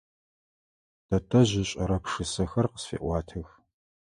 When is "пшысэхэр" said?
2.03-2.65